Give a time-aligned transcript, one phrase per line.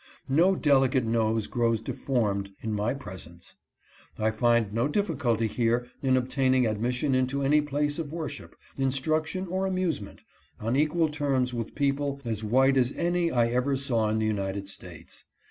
[0.29, 3.55] No delicate nose grows deformed in my presence.
[4.17, 9.45] I find no difficulty here in obtain ing admission into any place of worship, instruction
[9.45, 10.21] or amusement,
[10.59, 14.67] on equal terms with people as white as any I ever saw in the United
[14.67, 15.23] States.